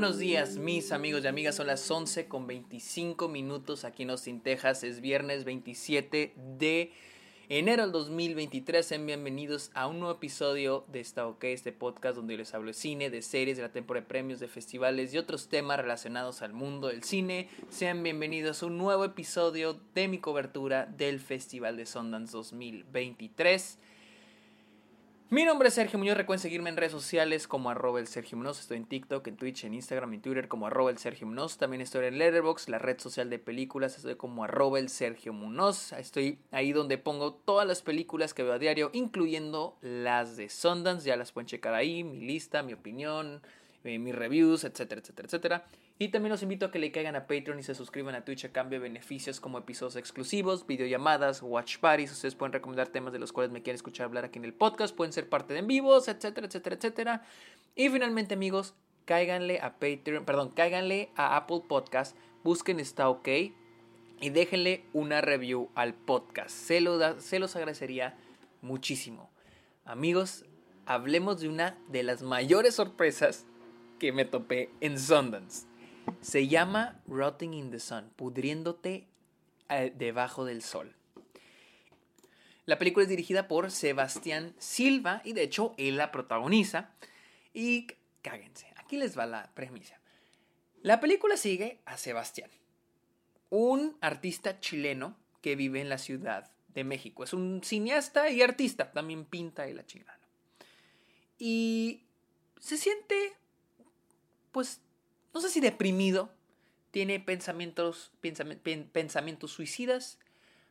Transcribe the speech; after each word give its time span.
buenos 0.00 0.16
días, 0.16 0.56
mis 0.56 0.92
amigos 0.92 1.24
y 1.24 1.26
amigas. 1.26 1.56
Son 1.56 1.66
las 1.66 1.90
11 1.90 2.26
con 2.26 2.46
25 2.46 3.28
minutos 3.28 3.84
aquí 3.84 4.04
en 4.04 4.08
Austin, 4.08 4.40
Texas. 4.40 4.82
Es 4.82 5.02
viernes 5.02 5.44
27 5.44 6.32
de 6.56 6.90
enero 7.50 7.82
del 7.82 7.92
2023. 7.92 8.86
Sean 8.86 9.04
bienvenidos 9.04 9.70
a 9.74 9.86
un 9.88 9.98
nuevo 9.98 10.14
episodio 10.14 10.86
de 10.90 11.00
Esta 11.00 11.26
OK, 11.26 11.44
este 11.44 11.72
podcast 11.72 12.16
donde 12.16 12.38
les 12.38 12.54
hablo 12.54 12.68
de 12.68 12.72
cine, 12.72 13.10
de 13.10 13.20
series, 13.20 13.58
de 13.58 13.62
la 13.62 13.72
temporada 13.72 14.00
de 14.00 14.08
premios, 14.08 14.40
de 14.40 14.48
festivales 14.48 15.12
y 15.12 15.18
otros 15.18 15.50
temas 15.50 15.76
relacionados 15.76 16.40
al 16.40 16.54
mundo 16.54 16.88
del 16.88 17.04
cine. 17.04 17.50
Sean 17.68 18.02
bienvenidos 18.02 18.62
a 18.62 18.66
un 18.68 18.78
nuevo 18.78 19.04
episodio 19.04 19.78
de 19.94 20.08
mi 20.08 20.16
cobertura 20.16 20.86
del 20.86 21.20
Festival 21.20 21.76
de 21.76 21.84
Sundance 21.84 22.32
2023. 22.32 23.78
Mi 25.32 25.44
nombre 25.44 25.68
es 25.68 25.74
Sergio 25.74 25.96
Muñoz, 25.96 26.16
recuerden 26.16 26.42
seguirme 26.42 26.70
en 26.70 26.76
redes 26.76 26.90
sociales 26.90 27.46
como 27.46 27.70
arroba 27.70 28.00
el 28.00 28.08
Sergio 28.08 28.36
Muñoz, 28.36 28.58
estoy 28.58 28.78
en 28.78 28.84
TikTok, 28.84 29.24
en 29.28 29.36
Twitch, 29.36 29.62
en 29.62 29.74
Instagram 29.74 30.12
y 30.14 30.18
Twitter 30.18 30.48
como 30.48 30.66
arroba 30.66 30.90
el 30.90 30.98
Sergio 30.98 31.28
Muñoz, 31.28 31.56
también 31.56 31.80
estoy 31.80 32.06
en 32.06 32.18
Letterboxd, 32.18 32.68
la 32.68 32.80
red 32.80 32.98
social 32.98 33.30
de 33.30 33.38
películas, 33.38 33.96
estoy 33.96 34.16
como 34.16 34.42
arroba 34.42 34.80
el 34.80 34.88
Sergio 34.88 35.32
Muñoz, 35.32 35.92
estoy 35.92 36.40
ahí 36.50 36.72
donde 36.72 36.98
pongo 36.98 37.32
todas 37.32 37.64
las 37.64 37.80
películas 37.80 38.34
que 38.34 38.42
veo 38.42 38.54
a 38.54 38.58
diario, 38.58 38.90
incluyendo 38.92 39.78
las 39.82 40.36
de 40.36 40.48
Sundance, 40.48 41.06
ya 41.06 41.14
las 41.14 41.30
pueden 41.30 41.46
checar 41.46 41.74
ahí, 41.74 42.02
mi 42.02 42.18
lista, 42.26 42.64
mi 42.64 42.72
opinión, 42.72 43.40
eh, 43.84 43.98
mis 43.98 44.14
reviews, 44.14 44.64
etcétera, 44.64 45.00
etcétera, 45.00 45.26
etcétera. 45.26 45.64
Y 45.98 46.08
también 46.08 46.32
los 46.32 46.42
invito 46.42 46.66
a 46.66 46.70
que 46.70 46.78
le 46.78 46.92
caigan 46.92 47.16
a 47.16 47.26
Patreon 47.26 47.58
y 47.58 47.62
se 47.62 47.74
suscriban 47.74 48.14
a 48.14 48.24
Twitch 48.24 48.44
a 48.44 48.52
cambio 48.52 48.78
de 48.78 48.88
beneficios 48.88 49.40
como 49.40 49.58
episodios 49.58 49.96
exclusivos, 49.96 50.66
videollamadas, 50.66 51.42
watch 51.42 51.78
parties. 51.78 52.12
Ustedes 52.12 52.34
pueden 52.34 52.52
recomendar 52.52 52.88
temas 52.88 53.12
de 53.12 53.18
los 53.18 53.32
cuales 53.32 53.52
me 53.52 53.62
quieren 53.62 53.76
escuchar 53.76 54.06
hablar 54.06 54.24
aquí 54.24 54.38
en 54.38 54.44
el 54.44 54.54
podcast, 54.54 54.94
pueden 54.94 55.12
ser 55.12 55.28
parte 55.28 55.54
de 55.54 55.60
en 55.60 55.66
vivos, 55.66 56.08
etcétera, 56.08 56.46
etcétera, 56.46 56.76
etcétera. 56.76 57.22
Y 57.74 57.88
finalmente, 57.88 58.34
amigos, 58.34 58.74
cáiganle 59.04 59.60
a 59.60 59.74
Patreon, 59.78 60.24
perdón, 60.24 60.50
cáiganle 60.50 61.10
a 61.16 61.36
Apple 61.36 61.62
Podcast, 61.68 62.16
busquen 62.44 62.80
Está 62.80 63.08
OK 63.08 63.28
y 64.20 64.30
déjenle 64.30 64.84
una 64.92 65.20
review 65.20 65.70
al 65.74 65.94
podcast. 65.94 66.50
Se, 66.50 66.80
lo 66.80 67.20
se 67.20 67.38
los 67.38 67.56
agradecería 67.56 68.16
muchísimo. 68.60 69.30
Amigos, 69.84 70.44
hablemos 70.86 71.40
de 71.40 71.48
una 71.48 71.78
de 71.88 72.02
las 72.02 72.22
mayores 72.22 72.74
sorpresas 72.74 73.46
que 74.00 74.10
me 74.10 74.24
topé 74.24 74.70
en 74.80 74.98
Sundance. 74.98 75.68
Se 76.20 76.48
llama 76.48 77.00
Rotting 77.06 77.54
in 77.54 77.70
the 77.70 77.78
Sun, 77.78 78.10
pudriéndote 78.16 79.06
eh, 79.68 79.92
debajo 79.94 80.44
del 80.44 80.62
sol. 80.62 80.96
La 82.66 82.78
película 82.78 83.04
es 83.04 83.08
dirigida 83.08 83.46
por 83.46 83.70
Sebastián 83.70 84.54
Silva 84.58 85.22
y 85.24 85.34
de 85.34 85.42
hecho 85.42 85.74
él 85.76 85.96
la 85.96 86.10
protagoniza. 86.10 86.90
Y 87.52 87.86
cáguense, 88.22 88.72
aquí 88.76 88.96
les 88.96 89.16
va 89.16 89.26
la 89.26 89.52
premisa. 89.54 90.00
La 90.82 90.98
película 90.98 91.36
sigue 91.36 91.80
a 91.84 91.96
Sebastián, 91.96 92.50
un 93.50 93.98
artista 94.00 94.60
chileno 94.60 95.16
que 95.42 95.56
vive 95.56 95.80
en 95.80 95.88
la 95.88 95.98
Ciudad 95.98 96.50
de 96.68 96.84
México. 96.84 97.22
Es 97.22 97.34
un 97.34 97.60
cineasta 97.62 98.30
y 98.30 98.40
artista, 98.40 98.92
también 98.92 99.24
pinta 99.24 99.68
y 99.68 99.74
la. 99.74 99.84
Y 101.38 102.04
se 102.58 102.76
siente 102.76 103.34
pues, 104.52 104.80
no 105.34 105.40
sé 105.40 105.50
si 105.50 105.60
deprimido, 105.60 106.30
tiene 106.90 107.20
pensamientos, 107.20 108.12
pensamientos 108.20 109.52
suicidas, 109.52 110.18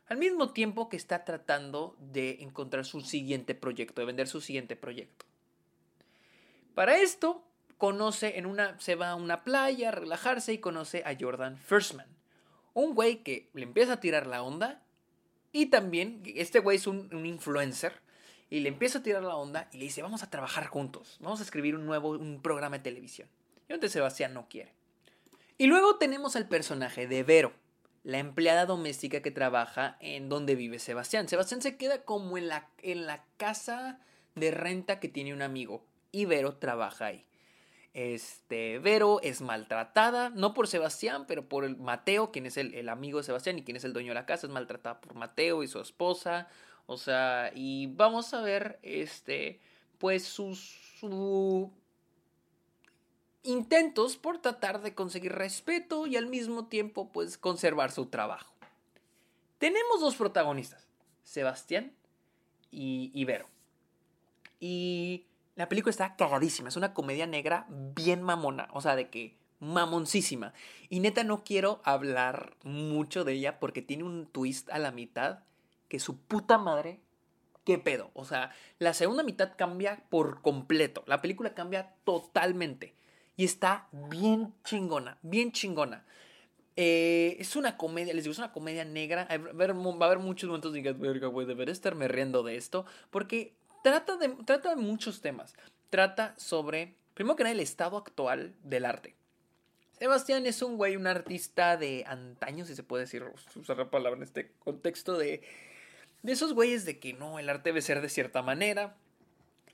al 0.06 0.18
mismo 0.18 0.52
tiempo 0.52 0.88
que 0.88 0.96
está 0.96 1.24
tratando 1.24 1.96
de 2.00 2.42
encontrar 2.42 2.84
su 2.84 3.00
siguiente 3.00 3.54
proyecto, 3.54 4.02
de 4.02 4.06
vender 4.06 4.26
su 4.26 4.40
siguiente 4.40 4.76
proyecto. 4.76 5.24
Para 6.74 6.98
esto, 6.98 7.44
conoce 7.78 8.38
en 8.38 8.46
una, 8.46 8.78
se 8.80 8.96
va 8.96 9.10
a 9.10 9.14
una 9.14 9.44
playa 9.44 9.88
a 9.88 9.92
relajarse 9.92 10.52
y 10.52 10.58
conoce 10.58 11.02
a 11.06 11.16
Jordan 11.18 11.56
Firstman, 11.58 12.08
un 12.74 12.94
güey 12.94 13.22
que 13.22 13.50
le 13.54 13.62
empieza 13.62 13.94
a 13.94 14.00
tirar 14.00 14.26
la 14.26 14.42
onda 14.42 14.82
y 15.52 15.66
también, 15.66 16.22
este 16.26 16.60
güey 16.60 16.76
es 16.76 16.86
un, 16.86 17.08
influencer, 17.24 17.94
y 18.50 18.60
le 18.60 18.68
empieza 18.68 18.98
a 18.98 19.02
tirar 19.02 19.22
la 19.22 19.36
onda 19.36 19.68
y 19.72 19.78
le 19.78 19.84
dice, 19.84 20.02
vamos 20.02 20.22
a 20.22 20.30
trabajar 20.30 20.66
juntos, 20.66 21.18
vamos 21.20 21.40
a 21.40 21.44
escribir 21.44 21.76
un 21.76 21.86
nuevo 21.86 22.10
un 22.10 22.42
programa 22.42 22.78
de 22.78 22.84
televisión. 22.84 23.28
Donde 23.70 23.88
Sebastián 23.88 24.34
no 24.34 24.48
quiere. 24.48 24.72
Y 25.56 25.66
luego 25.66 25.96
tenemos 25.96 26.36
al 26.36 26.48
personaje 26.48 27.06
de 27.06 27.22
Vero, 27.22 27.52
la 28.02 28.18
empleada 28.18 28.66
doméstica 28.66 29.20
que 29.22 29.30
trabaja 29.30 29.96
en 30.00 30.28
donde 30.28 30.54
vive 30.56 30.78
Sebastián. 30.78 31.28
Sebastián 31.28 31.62
se 31.62 31.76
queda 31.76 32.02
como 32.04 32.38
en 32.38 32.48
la, 32.48 32.68
en 32.82 33.06
la 33.06 33.24
casa 33.36 34.00
de 34.34 34.50
renta 34.50 35.00
que 35.00 35.08
tiene 35.08 35.34
un 35.34 35.42
amigo 35.42 35.84
y 36.12 36.24
Vero 36.24 36.56
trabaja 36.56 37.06
ahí. 37.06 37.24
Este, 37.92 38.78
Vero 38.78 39.20
es 39.22 39.40
maltratada, 39.40 40.30
no 40.30 40.54
por 40.54 40.68
Sebastián, 40.68 41.26
pero 41.26 41.48
por 41.48 41.64
el 41.64 41.76
Mateo, 41.76 42.30
quien 42.30 42.46
es 42.46 42.56
el, 42.56 42.74
el, 42.74 42.88
amigo 42.88 43.18
de 43.18 43.24
Sebastián 43.24 43.58
y 43.58 43.64
quien 43.64 43.76
es 43.76 43.84
el 43.84 43.92
dueño 43.92 44.10
de 44.10 44.14
la 44.14 44.26
casa, 44.26 44.46
es 44.46 44.52
maltratada 44.52 45.00
por 45.00 45.14
Mateo 45.14 45.62
y 45.62 45.68
su 45.68 45.80
esposa. 45.80 46.48
O 46.86 46.96
sea, 46.96 47.52
y 47.54 47.88
vamos 47.88 48.32
a 48.32 48.42
ver, 48.42 48.78
este, 48.82 49.60
pues 49.98 50.24
su, 50.24 50.54
su 50.54 51.70
intentos 53.42 54.16
por 54.16 54.38
tratar 54.38 54.82
de 54.82 54.94
conseguir 54.94 55.32
respeto 55.32 56.06
y 56.06 56.16
al 56.16 56.26
mismo 56.26 56.66
tiempo 56.66 57.10
pues 57.12 57.38
conservar 57.38 57.90
su 57.90 58.06
trabajo. 58.06 58.54
Tenemos 59.58 60.00
dos 60.00 60.16
protagonistas, 60.16 60.86
Sebastián 61.22 61.92
y 62.70 63.10
Ibero. 63.14 63.48
Y 64.58 65.26
la 65.56 65.68
película 65.68 65.90
está 65.90 66.16
cagadísima, 66.16 66.68
es 66.68 66.76
una 66.76 66.94
comedia 66.94 67.26
negra 67.26 67.66
bien 67.68 68.22
mamona, 68.22 68.68
o 68.72 68.80
sea, 68.80 68.96
de 68.96 69.10
que 69.10 69.36
mamoncísima. 69.58 70.52
Y 70.88 71.00
neta 71.00 71.24
no 71.24 71.44
quiero 71.44 71.80
hablar 71.84 72.56
mucho 72.62 73.24
de 73.24 73.34
ella 73.34 73.60
porque 73.60 73.82
tiene 73.82 74.04
un 74.04 74.26
twist 74.26 74.70
a 74.70 74.78
la 74.78 74.90
mitad 74.90 75.40
que 75.88 76.00
su 76.00 76.18
puta 76.18 76.56
madre 76.58 77.00
¿Qué 77.64 77.78
pedo? 77.78 78.10
O 78.14 78.24
sea, 78.24 78.50
la 78.78 78.94
segunda 78.94 79.22
mitad 79.22 79.52
cambia 79.56 80.02
por 80.08 80.40
completo. 80.40 81.04
La 81.06 81.20
película 81.20 81.54
cambia 81.54 81.94
totalmente. 82.04 82.94
Y 83.40 83.44
está 83.44 83.88
bien 83.90 84.52
chingona, 84.64 85.16
bien 85.22 85.50
chingona. 85.50 86.04
Eh, 86.76 87.38
es 87.38 87.56
una 87.56 87.78
comedia, 87.78 88.12
les 88.12 88.24
digo, 88.24 88.32
es 88.32 88.38
una 88.38 88.52
comedia 88.52 88.84
negra. 88.84 89.26
Va 89.30 89.64
a 89.64 90.08
haber, 90.08 90.18
muchos 90.18 90.46
momentos 90.46 90.74
de 90.74 90.92
verga, 90.92 91.26
güey, 91.28 91.46
debería 91.46 91.72
estarme 91.72 92.06
riendo 92.06 92.42
de 92.42 92.56
esto. 92.56 92.84
Porque 93.08 93.54
trata 93.82 94.18
de, 94.18 94.28
trata 94.44 94.68
de 94.68 94.76
muchos 94.76 95.22
temas. 95.22 95.54
Trata 95.88 96.34
sobre, 96.36 96.96
primero 97.14 97.34
que 97.34 97.44
nada, 97.44 97.54
el 97.54 97.60
estado 97.60 97.96
actual 97.96 98.52
del 98.62 98.84
arte. 98.84 99.14
Sebastián 99.98 100.44
es 100.44 100.60
un 100.60 100.76
güey, 100.76 100.96
un 100.96 101.06
artista 101.06 101.78
de 101.78 102.04
antaño, 102.06 102.66
si 102.66 102.76
se 102.76 102.82
puede 102.82 103.04
decir, 103.04 103.24
usar 103.56 103.78
la 103.78 103.88
palabra 103.88 104.18
en 104.18 104.24
este 104.24 104.52
contexto, 104.58 105.16
de, 105.16 105.40
de 106.22 106.32
esos 106.32 106.52
güeyes 106.52 106.84
de 106.84 106.98
que 106.98 107.14
no, 107.14 107.38
el 107.38 107.48
arte 107.48 107.70
debe 107.70 107.80
ser 107.80 108.02
de 108.02 108.10
cierta 108.10 108.42
manera 108.42 108.98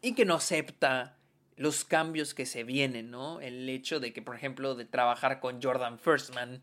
y 0.02 0.14
que 0.14 0.24
no 0.24 0.34
acepta 0.34 1.15
los 1.56 1.84
cambios 1.84 2.34
que 2.34 2.46
se 2.46 2.64
vienen, 2.64 3.10
¿no? 3.10 3.40
El 3.40 3.68
hecho 3.68 4.00
de 4.00 4.12
que, 4.12 4.22
por 4.22 4.36
ejemplo, 4.36 4.74
de 4.74 4.84
trabajar 4.84 5.40
con 5.40 5.62
Jordan 5.62 5.98
Firstman, 5.98 6.62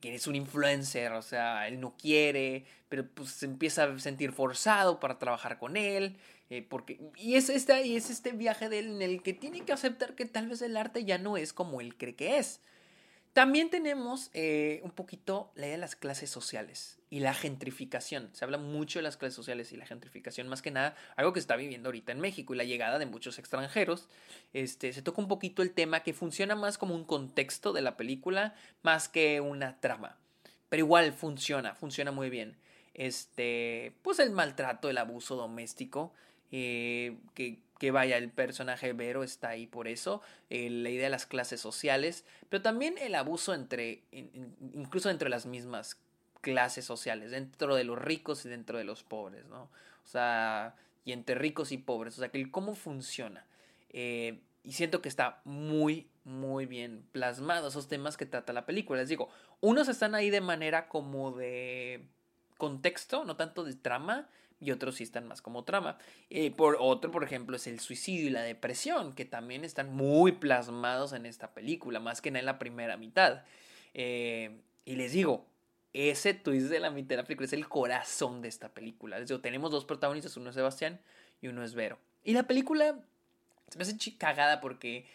que 0.00 0.14
es 0.14 0.26
un 0.26 0.34
influencer, 0.34 1.12
o 1.12 1.22
sea, 1.22 1.68
él 1.68 1.80
no 1.80 1.96
quiere, 1.96 2.64
pero 2.88 3.06
pues 3.06 3.30
se 3.30 3.46
empieza 3.46 3.84
a 3.84 3.98
sentir 3.98 4.32
forzado 4.32 4.98
para 5.00 5.18
trabajar 5.18 5.58
con 5.58 5.76
él, 5.76 6.16
eh, 6.50 6.66
porque, 6.68 7.00
y 7.16 7.36
es, 7.36 7.48
este, 7.48 7.86
y 7.86 7.96
es 7.96 8.10
este 8.10 8.32
viaje 8.32 8.68
de 8.68 8.80
él 8.80 8.86
en 8.96 9.02
el 9.02 9.22
que 9.22 9.32
tiene 9.32 9.64
que 9.64 9.72
aceptar 9.72 10.14
que 10.14 10.26
tal 10.26 10.48
vez 10.48 10.62
el 10.62 10.76
arte 10.76 11.04
ya 11.04 11.18
no 11.18 11.36
es 11.36 11.52
como 11.52 11.80
él 11.80 11.96
cree 11.96 12.16
que 12.16 12.38
es. 12.38 12.60
También 13.34 13.68
tenemos 13.68 14.30
eh, 14.32 14.80
un 14.84 14.92
poquito 14.92 15.50
la 15.56 15.66
idea 15.66 15.74
de 15.74 15.80
las 15.80 15.96
clases 15.96 16.30
sociales 16.30 17.00
y 17.10 17.18
la 17.18 17.34
gentrificación. 17.34 18.30
Se 18.32 18.44
habla 18.44 18.58
mucho 18.58 19.00
de 19.00 19.02
las 19.02 19.16
clases 19.16 19.34
sociales 19.34 19.72
y 19.72 19.76
la 19.76 19.86
gentrificación, 19.86 20.46
más 20.46 20.62
que 20.62 20.70
nada, 20.70 20.94
algo 21.16 21.32
que 21.32 21.40
está 21.40 21.56
viviendo 21.56 21.88
ahorita 21.88 22.12
en 22.12 22.20
México 22.20 22.54
y 22.54 22.56
la 22.56 22.62
llegada 22.62 23.00
de 23.00 23.06
muchos 23.06 23.40
extranjeros. 23.40 24.08
Este, 24.52 24.92
se 24.92 25.02
toca 25.02 25.20
un 25.20 25.26
poquito 25.26 25.62
el 25.62 25.72
tema 25.72 26.04
que 26.04 26.14
funciona 26.14 26.54
más 26.54 26.78
como 26.78 26.94
un 26.94 27.04
contexto 27.04 27.72
de 27.72 27.82
la 27.82 27.96
película, 27.96 28.54
más 28.84 29.08
que 29.08 29.40
una 29.40 29.80
trama. 29.80 30.16
Pero 30.68 30.84
igual 30.84 31.12
funciona, 31.12 31.74
funciona 31.74 32.12
muy 32.12 32.30
bien. 32.30 32.56
Este, 32.94 33.96
pues 34.02 34.20
el 34.20 34.30
maltrato, 34.30 34.88
el 34.88 34.98
abuso 34.98 35.34
doméstico, 35.34 36.12
eh, 36.52 37.16
que 37.34 37.58
que 37.84 37.90
vaya, 37.90 38.16
el 38.16 38.30
personaje 38.30 38.94
Vero 38.94 39.22
está 39.22 39.50
ahí 39.50 39.66
por 39.66 39.88
eso, 39.88 40.22
eh, 40.48 40.70
la 40.70 40.88
idea 40.88 41.04
de 41.04 41.10
las 41.10 41.26
clases 41.26 41.60
sociales, 41.60 42.24
pero 42.48 42.62
también 42.62 42.96
el 42.96 43.14
abuso 43.14 43.52
entre, 43.52 44.04
incluso 44.72 45.10
entre 45.10 45.28
las 45.28 45.44
mismas 45.44 46.00
clases 46.40 46.86
sociales, 46.86 47.30
dentro 47.30 47.74
de 47.74 47.84
los 47.84 47.98
ricos 47.98 48.46
y 48.46 48.48
dentro 48.48 48.78
de 48.78 48.84
los 48.84 49.02
pobres, 49.02 49.44
¿no? 49.48 49.64
O 49.64 50.06
sea, 50.06 50.76
y 51.04 51.12
entre 51.12 51.34
ricos 51.34 51.72
y 51.72 51.76
pobres, 51.76 52.16
o 52.16 52.20
sea, 52.20 52.30
que 52.30 52.50
cómo 52.50 52.74
funciona. 52.74 53.44
Eh, 53.90 54.40
y 54.62 54.72
siento 54.72 55.02
que 55.02 55.10
está 55.10 55.42
muy, 55.44 56.08
muy 56.24 56.64
bien 56.64 57.04
plasmado 57.12 57.68
esos 57.68 57.86
temas 57.86 58.16
que 58.16 58.24
trata 58.24 58.54
la 58.54 58.64
película. 58.64 59.00
Les 59.00 59.10
digo, 59.10 59.28
unos 59.60 59.88
están 59.88 60.14
ahí 60.14 60.30
de 60.30 60.40
manera 60.40 60.88
como 60.88 61.32
de 61.32 62.06
contexto, 62.56 63.26
no 63.26 63.36
tanto 63.36 63.62
de 63.62 63.74
trama, 63.74 64.26
y 64.60 64.70
otros 64.70 64.96
sí 64.96 65.04
están 65.04 65.26
más 65.26 65.42
como 65.42 65.64
trama. 65.64 65.98
Eh, 66.30 66.50
por 66.50 66.76
otro, 66.80 67.10
por 67.10 67.24
ejemplo, 67.24 67.56
es 67.56 67.66
el 67.66 67.80
suicidio 67.80 68.26
y 68.26 68.30
la 68.30 68.42
depresión, 68.42 69.14
que 69.14 69.24
también 69.24 69.64
están 69.64 69.94
muy 69.94 70.32
plasmados 70.32 71.12
en 71.12 71.26
esta 71.26 71.52
película, 71.52 72.00
más 72.00 72.20
que 72.20 72.30
en 72.30 72.44
la 72.44 72.58
primera 72.58 72.96
mitad. 72.96 73.44
Eh, 73.94 74.60
y 74.84 74.96
les 74.96 75.12
digo, 75.12 75.46
ese 75.92 76.34
twist 76.34 76.68
de 76.68 76.80
la 76.80 76.90
mitad 76.90 77.10
de 77.10 77.16
la 77.18 77.24
película 77.24 77.46
es 77.46 77.52
el 77.52 77.68
corazón 77.68 78.42
de 78.42 78.48
esta 78.48 78.74
película. 78.74 79.18
Les 79.18 79.28
digo, 79.28 79.40
tenemos 79.40 79.70
dos 79.70 79.84
protagonistas, 79.84 80.36
uno 80.36 80.50
es 80.50 80.56
Sebastián 80.56 81.00
y 81.40 81.48
uno 81.48 81.62
es 81.62 81.74
Vero. 81.74 81.98
Y 82.24 82.32
la 82.32 82.44
película 82.44 82.98
se 83.68 83.78
me 83.78 83.82
hace 83.82 84.16
cagada 84.16 84.60
porque 84.60 85.06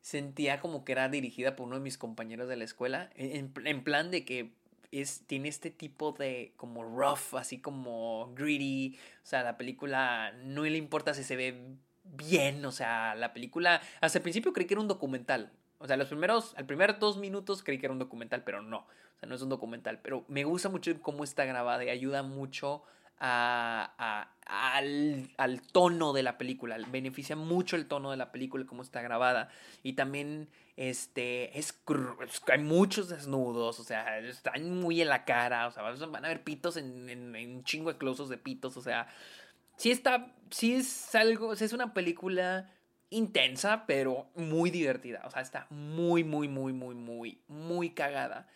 sentía 0.00 0.60
como 0.60 0.84
que 0.84 0.92
era 0.92 1.08
dirigida 1.08 1.56
por 1.56 1.66
uno 1.66 1.76
de 1.76 1.82
mis 1.82 1.98
compañeros 1.98 2.48
de 2.48 2.56
la 2.56 2.64
escuela, 2.64 3.10
en, 3.16 3.52
en 3.64 3.82
plan 3.82 4.10
de 4.10 4.24
que 4.24 4.52
es, 5.00 5.22
tiene 5.26 5.48
este 5.48 5.70
tipo 5.70 6.12
de 6.12 6.52
como 6.56 6.84
rough, 6.84 7.34
así 7.34 7.58
como 7.58 8.32
greedy. 8.34 8.98
O 9.22 9.26
sea, 9.26 9.42
la 9.42 9.56
película 9.56 10.32
no 10.44 10.64
le 10.64 10.78
importa 10.78 11.14
si 11.14 11.24
se 11.24 11.36
ve 11.36 11.76
bien. 12.04 12.64
O 12.64 12.72
sea, 12.72 13.14
la 13.14 13.32
película. 13.32 13.80
Hasta 14.00 14.18
el 14.18 14.22
principio 14.22 14.52
creí 14.52 14.66
que 14.66 14.74
era 14.74 14.80
un 14.80 14.88
documental. 14.88 15.52
O 15.78 15.86
sea, 15.86 15.96
los 15.96 16.08
primeros, 16.08 16.54
al 16.56 16.66
primer 16.66 16.98
dos 16.98 17.18
minutos 17.18 17.62
creí 17.62 17.78
que 17.78 17.86
era 17.86 17.92
un 17.92 17.98
documental, 17.98 18.42
pero 18.44 18.62
no. 18.62 18.78
O 18.78 19.18
sea, 19.18 19.28
no 19.28 19.34
es 19.34 19.42
un 19.42 19.48
documental. 19.48 20.00
Pero 20.02 20.24
me 20.28 20.44
gusta 20.44 20.68
mucho 20.68 20.92
cómo 21.02 21.24
está 21.24 21.44
grabada 21.44 21.84
y 21.84 21.90
ayuda 21.90 22.22
mucho 22.22 22.82
al, 23.18 24.28
al, 25.36 25.62
tono 25.72 26.12
de 26.12 26.22
la 26.22 26.38
película. 26.38 26.76
Beneficia 26.88 27.36
mucho 27.36 27.76
el 27.76 27.86
tono 27.86 28.10
de 28.10 28.16
la 28.16 28.32
película 28.32 28.66
cómo 28.66 28.82
está 28.82 29.02
grabada. 29.02 29.48
Y 29.82 29.94
también 29.94 30.48
este, 30.76 31.58
es, 31.58 31.78
hay 32.48 32.58
muchos 32.58 33.08
desnudos, 33.08 33.80
o 33.80 33.84
sea, 33.84 34.18
están 34.18 34.78
muy 34.78 35.00
en 35.00 35.08
la 35.08 35.24
cara, 35.24 35.66
o 35.66 35.70
sea, 35.70 35.82
van 35.82 36.24
a 36.24 36.28
ver 36.28 36.44
pitos 36.44 36.76
en, 36.76 37.08
en, 37.08 37.34
en 37.34 37.64
chingo 37.64 37.90
de 37.90 37.98
closos 37.98 38.28
de 38.28 38.36
pitos, 38.36 38.76
o 38.76 38.82
sea, 38.82 39.08
sí 39.76 39.90
está, 39.90 40.34
sí 40.50 40.74
es 40.74 41.14
algo, 41.14 41.54
es 41.54 41.72
una 41.72 41.94
película 41.94 42.70
intensa, 43.08 43.84
pero 43.86 44.28
muy 44.34 44.70
divertida, 44.70 45.22
o 45.24 45.30
sea, 45.30 45.40
está 45.40 45.66
muy, 45.70 46.24
muy, 46.24 46.48
muy, 46.48 46.74
muy, 46.74 46.94
muy, 46.94 47.40
muy 47.48 47.90
cagada. 47.90 48.46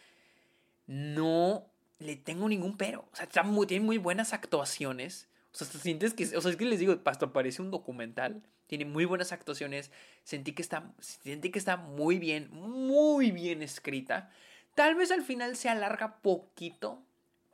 No 0.87 1.71
le 2.01 2.17
tengo 2.17 2.49
ningún 2.49 2.77
pero. 2.77 3.07
O 3.13 3.17
sea, 3.17 3.27
está 3.27 3.43
muy, 3.45 3.67
tiene 3.67 3.85
muy 3.85 3.99
buenas 3.99 4.33
actuaciones. 4.33 5.29
O 5.53 5.59
sea, 5.59 5.67
sientes 5.67 6.15
que. 6.15 6.37
O 6.37 6.41
sea, 6.41 6.51
es 6.51 6.57
que 6.57 6.65
les 6.65 6.81
digo, 6.81 6.99
Pastor, 7.03 7.31
parece 7.31 7.63
un 7.63 7.71
documental. 7.71 8.43
Tiene 8.67 8.87
muy 8.87 9.05
buenas 9.05 9.33
actuaciones. 9.33 9.93
Sentí 10.25 10.53
que 10.53 10.63
está. 10.63 10.93
Sentí 10.99 11.51
que 11.51 11.59
está 11.59 11.77
muy 11.77 12.19
bien, 12.19 12.49
muy 12.53 13.31
bien 13.31 13.63
escrita. 13.63 14.31
Tal 14.75 14.95
vez 14.95 15.11
al 15.11 15.23
final 15.23 15.57
se 15.57 15.69
alarga 15.69 16.17
poquito. 16.23 17.03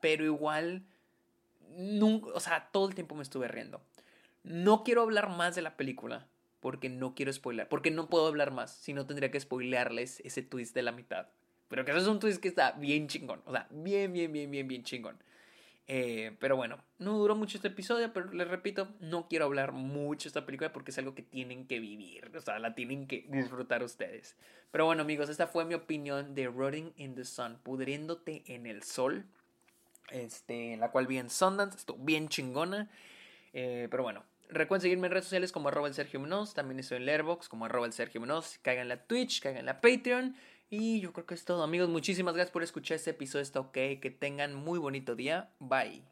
Pero 0.00 0.24
igual. 0.24 0.84
O 2.32 2.40
sea, 2.40 2.68
todo 2.72 2.88
el 2.88 2.94
tiempo 2.94 3.16
me 3.16 3.22
estuve 3.22 3.48
riendo. 3.48 3.82
No 4.44 4.84
quiero 4.84 5.02
hablar 5.02 5.28
más 5.28 5.56
de 5.56 5.62
la 5.62 5.76
película. 5.76 6.26
Porque 6.60 6.88
no 6.88 7.14
quiero 7.14 7.32
spoiler. 7.32 7.68
Porque 7.68 7.90
no 7.90 8.08
puedo 8.08 8.28
hablar 8.28 8.52
más. 8.52 8.72
Si 8.72 8.92
no 8.92 9.06
tendría 9.06 9.30
que 9.30 9.40
spoilearles 9.40 10.20
ese 10.20 10.42
twist 10.42 10.74
de 10.74 10.82
la 10.82 10.92
mitad. 10.92 11.28
Pero 11.68 11.84
que 11.84 11.90
eso 11.90 12.00
es 12.00 12.06
un 12.06 12.20
twist 12.20 12.40
que 12.40 12.48
está 12.48 12.72
bien 12.72 13.08
chingón. 13.08 13.42
O 13.44 13.52
sea, 13.52 13.66
bien, 13.70 14.12
bien, 14.12 14.32
bien, 14.32 14.50
bien, 14.50 14.68
bien 14.68 14.82
chingón. 14.84 15.16
Eh, 15.88 16.36
pero 16.40 16.56
bueno, 16.56 16.78
no 16.98 17.16
duró 17.16 17.36
mucho 17.36 17.58
este 17.58 17.68
episodio, 17.68 18.12
pero 18.12 18.32
les 18.32 18.48
repito, 18.48 18.88
no 18.98 19.28
quiero 19.28 19.44
hablar 19.44 19.70
mucho 19.70 20.24
de 20.24 20.28
esta 20.28 20.44
película 20.44 20.72
porque 20.72 20.90
es 20.90 20.98
algo 20.98 21.14
que 21.14 21.22
tienen 21.22 21.68
que 21.68 21.78
vivir, 21.78 22.32
o 22.36 22.40
sea, 22.40 22.58
la 22.58 22.74
tienen 22.74 23.06
que 23.06 23.24
disfrutar 23.28 23.84
ustedes. 23.84 24.36
Pero 24.72 24.86
bueno, 24.86 25.02
amigos, 25.02 25.28
esta 25.28 25.46
fue 25.46 25.64
mi 25.64 25.74
opinión 25.74 26.34
de 26.34 26.48
Rotting 26.48 26.92
in 26.96 27.14
the 27.14 27.24
Sun, 27.24 27.58
pudriéndote 27.62 28.42
en 28.46 28.66
el 28.66 28.82
sol, 28.82 29.26
este, 30.10 30.76
la 30.76 30.90
cual 30.90 31.06
vi 31.06 31.18
en 31.18 31.30
Sundance, 31.30 31.78
estuvo 31.78 31.98
bien 32.04 32.28
chingona. 32.28 32.90
Eh, 33.52 33.86
pero 33.88 34.02
bueno, 34.02 34.24
recuerden 34.48 34.82
seguirme 34.82 35.06
en 35.06 35.12
redes 35.12 35.26
sociales 35.26 35.52
como 35.52 35.68
arroba 35.68 35.86
el 35.86 35.94
Sergio 35.94 36.18
Menos, 36.18 36.52
también 36.52 36.80
estoy 36.80 36.96
en 36.96 37.06
Letterboxd 37.06 37.48
como 37.48 37.64
arroba 37.64 37.86
el 37.86 37.92
Sergio 37.92 38.20
Menos, 38.20 38.58
caigan 38.60 38.88
la 38.88 39.06
Twitch, 39.06 39.40
caigan 39.40 39.66
la 39.66 39.80
Patreon. 39.80 40.34
Y 40.68 41.00
yo 41.00 41.12
creo 41.12 41.26
que 41.26 41.34
es 41.34 41.44
todo, 41.44 41.62
amigos. 41.62 41.88
Muchísimas 41.88 42.34
gracias 42.34 42.52
por 42.52 42.62
escuchar 42.62 42.96
este 42.96 43.10
episodio. 43.10 43.42
Está 43.42 43.60
ok. 43.60 43.72
Que 44.00 44.16
tengan 44.18 44.54
muy 44.54 44.78
bonito 44.78 45.14
día. 45.14 45.50
Bye. 45.60 46.02